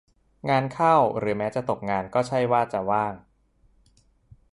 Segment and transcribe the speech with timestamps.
[0.49, 3.13] งานเข้า หรือแม้จะตกงานก็ใช่ว่าจะว่าง